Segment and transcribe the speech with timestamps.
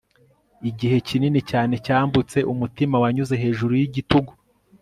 [0.69, 4.31] igihe kinini cyane cyambutse umutima wanyuze hejuru yigitugu